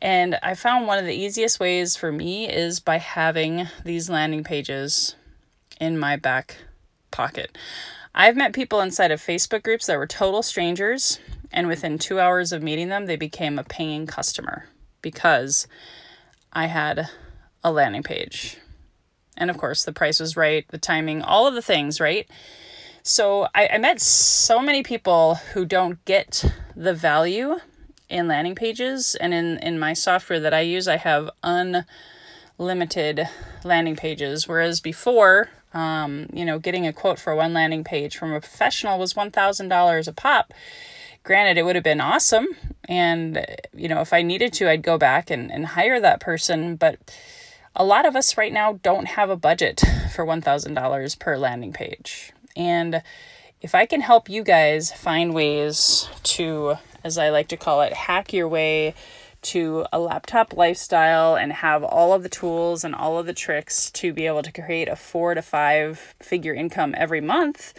And 0.02 0.38
I 0.42 0.54
found 0.54 0.87
one 0.87 0.99
of 0.99 1.06
the 1.06 1.14
easiest 1.14 1.59
ways 1.59 1.97
for 1.97 2.12
me 2.12 2.47
is 2.50 2.80
by 2.80 2.99
having 2.99 3.68
these 3.83 4.11
landing 4.11 4.44
pages 4.44 5.16
in 5.80 5.99
my 5.99 6.16
back 6.16 6.59
pocket. 7.11 7.56
I've 8.14 8.37
met 8.37 8.52
people 8.52 8.80
inside 8.80 9.11
of 9.11 9.21
Facebook 9.21 9.62
groups 9.62 9.87
that 9.87 9.99
were 9.99 10.06
total 10.06 10.42
strangers, 10.42 11.18
and 11.52 11.66
within 11.66 11.99
two 11.99 12.21
hours 12.21 12.52
of 12.52 12.62
meeting 12.62 12.88
them, 12.88 13.06
they 13.06 13.16
became 13.16 13.59
a 13.59 13.64
paying 13.64 14.06
customer 14.06 14.68
because 15.02 15.66
I 16.52 16.66
had 16.66 17.09
a 17.64 17.73
landing 17.73 18.02
page. 18.02 18.59
And 19.37 19.50
of 19.50 19.59
course, 19.59 19.85
the 19.85 19.92
price 19.92 20.21
was 20.21 20.37
right, 20.37 20.64
the 20.68 20.78
timing, 20.78 21.23
all 21.23 21.49
of 21.49 21.54
the 21.54 21.62
things, 21.62 22.00
right? 22.00 22.28
So 23.02 23.49
I, 23.54 23.68
I 23.73 23.78
met 23.78 24.00
so 24.00 24.61
many 24.61 24.83
people 24.83 25.35
who 25.52 25.64
don't 25.64 26.02
get 26.04 26.44
the 26.76 26.94
value 26.94 27.56
in 28.09 28.28
landing 28.28 28.54
pages 28.54 29.14
and 29.16 29.35
in 29.35 29.59
in 29.59 29.78
my 29.78 29.92
software 29.92 30.40
that 30.40 30.54
I 30.54 30.61
use 30.61 30.87
I 30.87 30.99
have 30.99 31.30
unlimited 32.59 33.28
landing 33.64 33.97
pages 33.97 34.47
whereas 34.47 34.80
before 34.80 35.49
um, 35.74 36.26
you 36.32 36.44
know 36.44 36.58
getting 36.58 36.86
a 36.86 36.92
quote 36.92 37.18
for 37.18 37.34
one 37.34 37.52
landing 37.52 37.84
page 37.84 38.16
from 38.16 38.32
a 38.32 38.40
professional 38.40 38.98
was 38.98 39.14
$1000 39.14 40.08
a 40.08 40.12
pop. 40.12 40.54
Granted 41.22 41.58
it 41.58 41.64
would 41.64 41.74
have 41.74 41.84
been 41.84 42.00
awesome 42.00 42.46
and 42.84 43.44
you 43.74 43.88
know 43.88 44.00
if 44.00 44.12
I 44.12 44.22
needed 44.22 44.52
to 44.54 44.70
I'd 44.70 44.82
go 44.82 44.98
back 44.98 45.30
and, 45.30 45.50
and 45.50 45.66
hire 45.66 46.00
that 46.00 46.20
person 46.20 46.76
but 46.76 46.98
a 47.76 47.84
lot 47.84 48.06
of 48.06 48.14
us 48.14 48.36
right 48.36 48.52
now 48.52 48.78
don't 48.82 49.06
have 49.06 49.30
a 49.30 49.36
budget 49.36 49.82
for 50.14 50.24
$1000 50.24 51.18
per 51.18 51.36
landing 51.36 51.72
page. 51.72 52.32
And 52.54 53.02
if 53.60 53.74
I 53.74 53.84
can 53.84 54.00
help 54.00 54.28
you 54.28 54.44
guys 54.44 54.92
find 54.92 55.34
ways 55.34 56.08
to 56.22 56.76
as 57.02 57.18
I 57.18 57.28
like 57.28 57.48
to 57.48 57.56
call 57.56 57.82
it, 57.82 57.92
hack 57.92 58.32
your 58.32 58.48
way 58.48 58.94
to 59.44 59.86
a 59.92 59.98
laptop 59.98 60.56
lifestyle 60.56 61.36
and 61.36 61.52
have 61.52 61.84
all 61.84 62.12
of 62.12 62.22
the 62.22 62.28
tools 62.28 62.84
and 62.84 62.94
all 62.94 63.18
of 63.18 63.26
the 63.26 63.32
tricks 63.32 63.90
to 63.92 64.12
be 64.12 64.26
able 64.26 64.42
to 64.42 64.52
create 64.52 64.88
a 64.88 64.96
four 64.96 65.34
to 65.34 65.42
five 65.42 66.14
figure 66.20 66.54
income 66.54 66.94
every 66.96 67.20
month, 67.20 67.74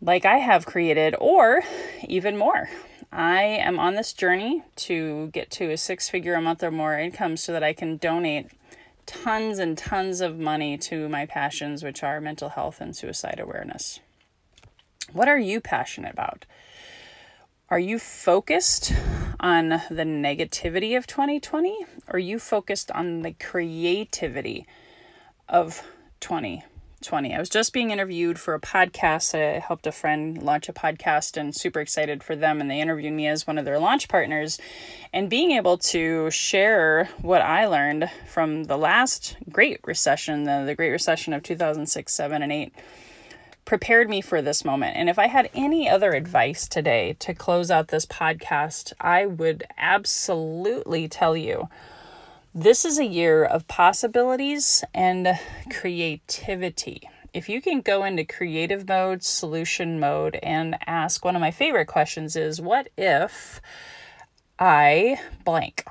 like 0.00 0.24
I 0.24 0.38
have 0.38 0.66
created, 0.66 1.14
or 1.18 1.62
even 2.06 2.36
more. 2.36 2.68
I 3.10 3.42
am 3.42 3.78
on 3.78 3.94
this 3.94 4.12
journey 4.12 4.62
to 4.76 5.28
get 5.28 5.50
to 5.52 5.70
a 5.70 5.76
six 5.76 6.08
figure 6.08 6.34
a 6.34 6.42
month 6.42 6.62
or 6.62 6.70
more 6.70 6.98
income 6.98 7.36
so 7.36 7.52
that 7.52 7.62
I 7.62 7.72
can 7.72 7.96
donate 7.96 8.48
tons 9.06 9.58
and 9.58 9.78
tons 9.78 10.20
of 10.20 10.38
money 10.38 10.76
to 10.78 11.08
my 11.08 11.26
passions, 11.26 11.82
which 11.82 12.02
are 12.02 12.20
mental 12.20 12.50
health 12.50 12.80
and 12.80 12.96
suicide 12.96 13.38
awareness. 13.38 14.00
What 15.12 15.28
are 15.28 15.38
you 15.38 15.60
passionate 15.60 16.12
about? 16.12 16.44
Are 17.70 17.78
you 17.78 17.98
focused 17.98 18.92
on 19.40 19.68
the 19.68 20.04
negativity 20.04 20.96
of 20.96 21.06
2020? 21.06 21.86
Or 22.08 22.18
you 22.18 22.38
focused 22.38 22.90
on 22.90 23.22
the 23.22 23.32
creativity 23.32 24.66
of 25.48 25.82
2020? 26.20 27.34
I 27.34 27.38
was 27.38 27.48
just 27.48 27.72
being 27.72 27.90
interviewed 27.90 28.38
for 28.38 28.54
a 28.54 28.60
podcast. 28.60 29.34
I 29.34 29.58
helped 29.58 29.86
a 29.86 29.92
friend 29.92 30.42
launch 30.42 30.68
a 30.68 30.72
podcast 30.72 31.36
and 31.36 31.54
super 31.54 31.80
excited 31.80 32.22
for 32.22 32.36
them. 32.36 32.60
And 32.60 32.70
they 32.70 32.80
interviewed 32.80 33.12
me 33.12 33.26
as 33.26 33.46
one 33.46 33.58
of 33.58 33.64
their 33.64 33.78
launch 33.78 34.08
partners. 34.08 34.58
And 35.12 35.30
being 35.30 35.52
able 35.52 35.78
to 35.78 36.30
share 36.30 37.08
what 37.20 37.42
I 37.42 37.66
learned 37.66 38.10
from 38.26 38.64
the 38.64 38.78
last 38.78 39.36
great 39.50 39.80
recession, 39.84 40.44
the, 40.44 40.64
the 40.64 40.74
Great 40.74 40.90
Recession 40.90 41.32
of 41.32 41.42
2006, 41.42 42.12
7, 42.12 42.42
and 42.42 42.52
8 42.52 42.74
prepared 43.64 44.08
me 44.08 44.20
for 44.20 44.42
this 44.42 44.64
moment. 44.64 44.96
And 44.96 45.08
if 45.08 45.18
I 45.18 45.26
had 45.26 45.50
any 45.54 45.88
other 45.88 46.12
advice 46.12 46.68
today 46.68 47.16
to 47.20 47.34
close 47.34 47.70
out 47.70 47.88
this 47.88 48.06
podcast, 48.06 48.92
I 49.00 49.26
would 49.26 49.64
absolutely 49.78 51.08
tell 51.08 51.36
you 51.36 51.68
this 52.54 52.84
is 52.84 52.98
a 52.98 53.04
year 53.04 53.44
of 53.44 53.66
possibilities 53.66 54.84
and 54.94 55.38
creativity. 55.72 57.08
If 57.32 57.48
you 57.48 57.60
can 57.60 57.80
go 57.80 58.04
into 58.04 58.24
creative 58.24 58.86
mode, 58.86 59.24
solution 59.24 59.98
mode, 59.98 60.38
and 60.40 60.76
ask 60.86 61.24
one 61.24 61.34
of 61.34 61.40
my 61.40 61.50
favorite 61.50 61.86
questions 61.86 62.36
is 62.36 62.60
what 62.60 62.88
if 62.96 63.60
I 64.56 65.18
blank? 65.44 65.84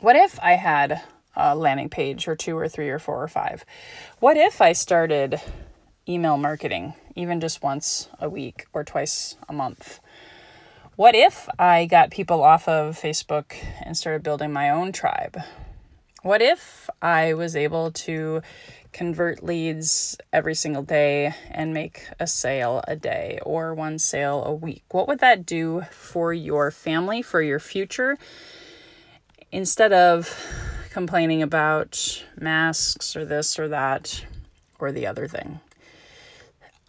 What 0.00 0.14
if 0.14 0.38
I 0.40 0.52
had 0.52 1.00
a 1.34 1.56
landing 1.56 1.88
page 1.88 2.28
or 2.28 2.36
two 2.36 2.58
or 2.58 2.68
three 2.68 2.90
or 2.90 2.98
four 2.98 3.22
or 3.22 3.28
five? 3.28 3.64
What 4.20 4.36
if 4.36 4.60
I 4.60 4.72
started 4.72 5.40
email 6.08 6.38
marketing, 6.38 6.94
even 7.14 7.40
just 7.40 7.62
once 7.62 8.08
a 8.18 8.28
week 8.28 8.66
or 8.72 8.84
twice 8.84 9.36
a 9.48 9.52
month? 9.52 10.00
What 10.96 11.14
if 11.14 11.48
I 11.58 11.86
got 11.86 12.10
people 12.10 12.42
off 12.42 12.66
of 12.66 12.98
Facebook 12.98 13.54
and 13.82 13.96
started 13.96 14.22
building 14.22 14.52
my 14.52 14.70
own 14.70 14.90
tribe? 14.90 15.40
What 16.22 16.42
if 16.42 16.90
I 17.00 17.34
was 17.34 17.54
able 17.54 17.92
to 17.92 18.42
convert 18.92 19.44
leads 19.44 20.16
every 20.32 20.54
single 20.54 20.82
day 20.82 21.34
and 21.50 21.72
make 21.72 22.08
a 22.18 22.26
sale 22.26 22.82
a 22.88 22.96
day 22.96 23.38
or 23.44 23.74
one 23.74 24.00
sale 24.00 24.42
a 24.44 24.52
week? 24.52 24.82
What 24.90 25.06
would 25.06 25.20
that 25.20 25.46
do 25.46 25.82
for 25.92 26.32
your 26.32 26.72
family, 26.72 27.22
for 27.22 27.40
your 27.40 27.60
future? 27.60 28.18
Instead 29.52 29.92
of 29.92 30.36
complaining 30.90 31.42
about 31.42 32.24
masks 32.40 33.14
or 33.14 33.24
this 33.24 33.56
or 33.56 33.68
that 33.68 34.24
or 34.80 34.90
the 34.90 35.06
other 35.06 35.28
thing. 35.28 35.60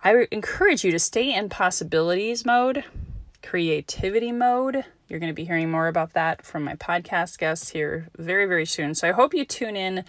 I 0.01 0.27
encourage 0.31 0.85
you 0.85 0.91
to 0.91 0.99
stay 0.99 1.35
in 1.35 1.49
possibilities 1.49 2.45
mode, 2.45 2.85
creativity 3.43 4.31
mode. 4.31 4.85
You're 5.09 5.19
going 5.19 5.31
to 5.31 5.35
be 5.35 5.43
hearing 5.43 5.69
more 5.69 5.87
about 5.87 6.13
that 6.13 6.45
from 6.45 6.63
my 6.63 6.75
podcast 6.75 7.37
guests 7.37 7.69
here 7.69 8.07
very, 8.17 8.45
very 8.45 8.65
soon. 8.65 8.95
So 8.95 9.09
I 9.09 9.11
hope 9.11 9.33
you 9.33 9.43
tune 9.43 9.75
in 9.75 10.05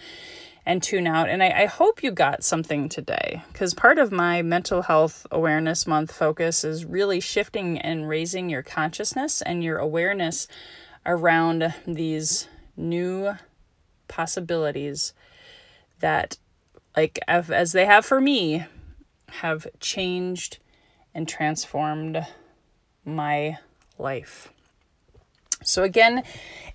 and 0.65 0.81
tune 0.81 1.07
out. 1.07 1.27
And 1.27 1.43
I, 1.43 1.63
I 1.63 1.65
hope 1.65 2.03
you 2.03 2.11
got 2.11 2.43
something 2.43 2.87
today 2.87 3.43
because 3.51 3.73
part 3.73 3.97
of 3.97 4.13
my 4.13 4.41
mental 4.41 4.83
health 4.83 5.27
awareness 5.29 5.85
month 5.85 6.13
focus 6.13 6.63
is 6.63 6.85
really 6.85 7.19
shifting 7.19 7.77
and 7.77 8.07
raising 8.07 8.49
your 8.49 8.63
consciousness 8.63 9.41
and 9.41 9.61
your 9.61 9.77
awareness 9.77 10.47
around 11.05 11.73
these 11.85 12.47
new 12.77 13.33
possibilities 14.07 15.13
that, 15.99 16.37
like, 16.95 17.19
as 17.27 17.73
they 17.73 17.85
have 17.85 18.05
for 18.05 18.21
me, 18.21 18.65
have 19.39 19.67
changed 19.79 20.59
and 21.13 21.27
transformed 21.27 22.25
my 23.03 23.57
life. 23.97 24.49
So, 25.63 25.83
again, 25.83 26.23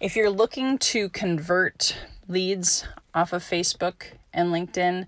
if 0.00 0.14
you're 0.14 0.30
looking 0.30 0.78
to 0.78 1.08
convert 1.08 1.96
leads 2.28 2.86
off 3.14 3.32
of 3.32 3.42
Facebook 3.42 4.04
and 4.32 4.52
LinkedIn. 4.52 5.06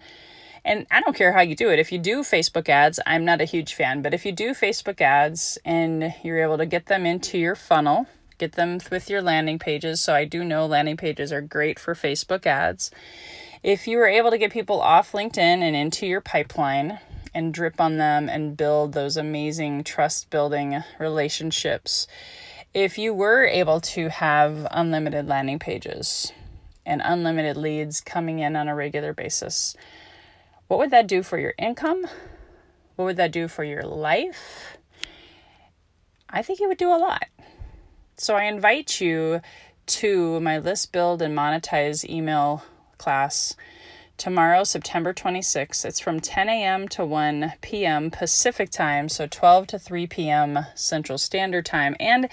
And 0.65 0.87
I 0.91 1.01
don't 1.01 1.17
care 1.17 1.33
how 1.33 1.41
you 1.41 1.55
do 1.55 1.71
it. 1.71 1.79
If 1.79 1.93
you 1.93 1.99
do 1.99 2.21
Facebook 2.21 2.69
ads, 2.69 3.01
I'm 3.07 3.25
not 3.25 3.41
a 3.41 3.45
huge 3.45 3.75
fan, 3.75 4.03
but 4.03 4.15
if 4.15 4.27
you 4.27 4.33
do 4.33 4.51
Facebook 4.51 5.01
ads 5.01 5.59
and 5.65 6.15
you're 6.23 6.43
able 6.43 6.59
to 6.59 6.67
get 6.67 6.87
them 6.87 7.07
into 7.07 7.39
your 7.39 7.55
funnel, 7.55 8.07
get 8.39 8.53
them 8.53 8.79
with 8.91 9.09
your 9.09 9.23
landing 9.23 9.59
pages. 9.59 10.01
So 10.01 10.15
I 10.15 10.25
do 10.25 10.45
know 10.45 10.67
landing 10.67 10.97
pages 10.97 11.33
are 11.33 11.41
great 11.41 11.79
for 11.79 11.95
Facebook 11.95 12.47
ads. 12.47 12.91
If 13.63 13.87
you 13.87 13.99
were 13.99 14.07
able 14.07 14.31
to 14.31 14.39
get 14.39 14.53
people 14.53 14.81
off 14.81 15.13
LinkedIn 15.13 15.39
and 15.39 15.75
into 15.75 16.07
your 16.07 16.21
pipeline 16.21 16.99
and 17.39 17.55
drip 17.55 17.81
on 17.81 17.99
them 17.99 18.29
and 18.29 18.57
build 18.57 18.93
those 18.93 19.17
amazing 19.17 19.85
trust 19.85 20.29
building 20.29 20.83
relationships, 20.99 22.09
if 22.75 22.99
you 22.99 23.15
were 23.15 23.45
able 23.45 23.81
to 23.81 24.09
have 24.09 24.67
unlimited 24.73 25.29
landing 25.29 25.61
pages, 25.61 26.33
and 26.85 27.01
unlimited 27.05 27.57
leads 27.57 28.01
coming 28.01 28.41
in 28.41 28.57
on 28.57 28.67
a 28.67 28.75
regular 28.75 29.13
basis. 29.13 29.77
What 30.67 30.81
would 30.81 30.91
that 30.91 31.07
do 31.07 31.23
for 31.23 31.39
your 31.39 31.55
income? 31.57 32.09
What 32.97 33.05
would 33.05 33.17
that 33.19 33.31
do 33.31 33.47
for 33.47 33.63
your 33.63 33.83
life? 33.83 34.77
I 36.29 36.43
think 36.43 36.61
it 36.61 36.67
would 36.67 36.77
do 36.77 36.93
a 36.93 36.99
lot. 36.99 37.27
So 38.17 38.35
I 38.35 38.45
invite 38.45 39.01
you 39.01 39.43
to 39.87 40.41
my 40.41 40.59
list 40.59 40.91
build 40.91 41.23
and 41.23 41.39
monetize 41.39 42.05
email 42.05 42.65
class 42.97 43.55
tomorrow, 44.19 44.65
September 44.65 45.15
26th. 45.15 45.85
It's 45.85 46.01
from 46.01 46.21
10 46.21 46.49
a.m. 46.49 46.89
to 46.89 47.07
1 47.07 47.55
p.m. 47.63 48.11
Pacific 48.11 48.69
time, 48.69 49.09
so 49.09 49.27
12 49.27 49.69
to 49.69 49.79
3 49.79 50.07
p.m. 50.09 50.59
Central 50.75 51.17
Standard 51.17 51.65
Time. 51.65 51.97
And 51.99 52.29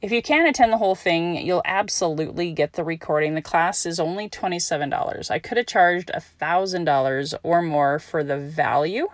if 0.00 0.12
you 0.12 0.22
can't 0.22 0.48
attend 0.48 0.72
the 0.72 0.78
whole 0.78 0.94
thing, 0.94 1.36
you'll 1.44 1.62
absolutely 1.64 2.52
get 2.52 2.74
the 2.74 2.84
recording. 2.84 3.34
The 3.34 3.42
class 3.42 3.84
is 3.84 3.98
only 3.98 4.28
$27. 4.28 5.30
I 5.30 5.38
could 5.40 5.58
have 5.58 5.66
charged 5.66 6.10
$1,000 6.14 7.34
or 7.42 7.62
more 7.62 7.98
for 7.98 8.22
the 8.22 8.38
value 8.38 9.08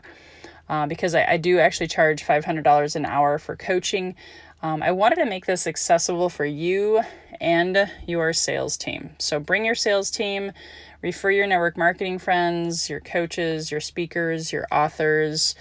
uh, 0.69 0.87
because 0.87 1.15
I, 1.15 1.25
I, 1.25 1.37
do 1.37 1.59
actually 1.59 1.89
charge 1.89 2.25
$500 2.25 2.97
an 2.97 3.05
hour 3.05 3.39
for 3.39 3.57
coaching. 3.57 4.15
Um, 4.63 4.83
I 4.83 4.93
wanted 4.93 5.17
to 5.17 5.27
make 5.27 5.47
this 5.47 5.67
accessible 5.67 6.29
for 6.29 6.45
you 6.45 7.03
and 7.41 7.91
your 8.07 8.33
sales 8.35 8.77
team. 8.77 9.11
So 9.19 9.41
bring 9.41 9.65
your 9.65 9.75
sales 9.75 10.11
team, 10.11 10.53
refer 11.01 11.31
your 11.31 11.47
network 11.47 11.79
marketing 11.79 12.19
friends, 12.19 12.91
your 12.91 13.01
coaches, 13.01 13.71
your 13.71 13.81
speakers, 13.81 14.53
your 14.53 14.67
authors, 14.71 15.55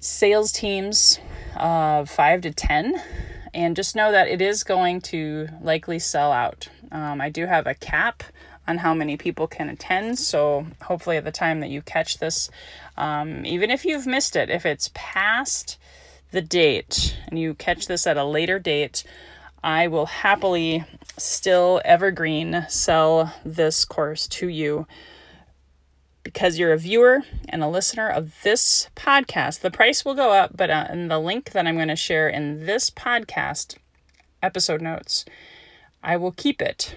sales 0.00 0.50
teams 0.50 1.20
of 1.56 2.10
five 2.10 2.40
to 2.40 2.50
10. 2.52 3.00
And 3.54 3.76
just 3.76 3.94
know 3.94 4.10
that 4.10 4.28
it 4.28 4.42
is 4.42 4.64
going 4.64 5.00
to 5.02 5.48
likely 5.62 5.98
sell 5.98 6.32
out. 6.32 6.68
Um, 6.90 7.20
I 7.20 7.30
do 7.30 7.46
have 7.46 7.66
a 7.66 7.74
cap 7.74 8.22
on 8.66 8.78
how 8.78 8.94
many 8.94 9.16
people 9.16 9.46
can 9.46 9.68
attend. 9.68 10.18
So 10.18 10.66
hopefully, 10.82 11.16
at 11.16 11.24
the 11.24 11.32
time 11.32 11.60
that 11.60 11.70
you 11.70 11.80
catch 11.82 12.18
this, 12.18 12.50
um, 12.96 13.46
even 13.46 13.70
if 13.70 13.84
you've 13.84 14.06
missed 14.06 14.36
it, 14.36 14.50
if 14.50 14.66
it's 14.66 14.90
past 14.92 15.78
the 16.30 16.42
date 16.42 17.16
and 17.28 17.38
you 17.38 17.54
catch 17.54 17.86
this 17.86 18.06
at 18.06 18.16
a 18.16 18.24
later 18.24 18.58
date, 18.58 19.04
I 19.62 19.88
will 19.88 20.06
happily 20.06 20.84
still 21.16 21.80
evergreen 21.84 22.66
sell 22.68 23.34
this 23.44 23.84
course 23.84 24.28
to 24.28 24.48
you 24.48 24.86
because 26.22 26.58
you're 26.58 26.72
a 26.72 26.78
viewer 26.78 27.22
and 27.48 27.62
a 27.62 27.68
listener 27.68 28.08
of 28.08 28.34
this 28.42 28.90
podcast. 28.94 29.60
The 29.60 29.70
price 29.70 30.04
will 30.04 30.14
go 30.14 30.32
up, 30.32 30.56
but 30.56 30.70
uh, 30.70 30.86
in 30.90 31.08
the 31.08 31.18
link 31.18 31.52
that 31.52 31.66
I'm 31.66 31.76
going 31.76 31.88
to 31.88 31.96
share 31.96 32.28
in 32.28 32.66
this 32.66 32.90
podcast 32.90 33.76
episode 34.42 34.82
notes, 34.82 35.24
I 36.02 36.16
will 36.16 36.32
keep 36.32 36.60
it 36.60 36.96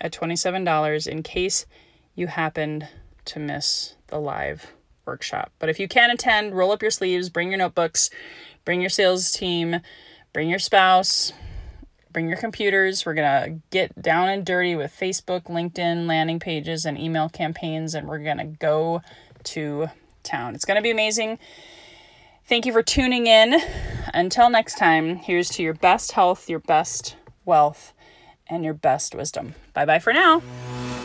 at 0.00 0.12
$27 0.12 1.06
in 1.06 1.22
case 1.22 1.66
you 2.14 2.28
happened 2.28 2.88
to 3.26 3.38
miss 3.38 3.96
the 4.08 4.18
live 4.18 4.72
workshop. 5.04 5.52
But 5.58 5.68
if 5.68 5.78
you 5.78 5.88
can 5.88 6.10
attend, 6.10 6.56
roll 6.56 6.72
up 6.72 6.82
your 6.82 6.90
sleeves, 6.90 7.28
bring 7.28 7.48
your 7.48 7.58
notebooks, 7.58 8.10
bring 8.64 8.80
your 8.80 8.90
sales 8.90 9.32
team, 9.32 9.80
bring 10.32 10.48
your 10.48 10.58
spouse, 10.58 11.32
bring 12.12 12.28
your 12.28 12.38
computers. 12.38 13.04
We're 13.06 13.14
going 13.14 13.44
to 13.44 13.60
get 13.70 14.00
down 14.00 14.28
and 14.28 14.44
dirty 14.44 14.74
with 14.74 14.96
Facebook, 14.98 15.44
LinkedIn, 15.44 16.06
landing 16.06 16.38
pages, 16.38 16.84
and 16.84 16.98
email 16.98 17.28
campaigns, 17.28 17.94
and 17.94 18.08
we're 18.08 18.18
going 18.18 18.38
to 18.38 18.44
go 18.44 19.02
to 19.44 19.88
town. 20.22 20.54
It's 20.54 20.64
going 20.64 20.76
to 20.76 20.82
be 20.82 20.90
amazing. 20.90 21.38
Thank 22.44 22.66
you 22.66 22.72
for 22.72 22.82
tuning 22.82 23.26
in. 23.26 23.56
Until 24.12 24.50
next 24.50 24.76
time, 24.76 25.16
here's 25.16 25.50
to 25.50 25.62
your 25.62 25.74
best 25.74 26.12
health, 26.12 26.48
your 26.48 26.58
best 26.58 27.16
wealth, 27.44 27.92
and 28.48 28.64
your 28.64 28.74
best 28.74 29.14
wisdom. 29.14 29.54
Bye 29.72 29.84
bye 29.84 30.00
for 30.00 30.12
now. 30.12 30.42